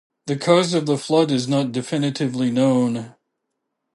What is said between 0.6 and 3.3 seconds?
of the flood is not definitively known.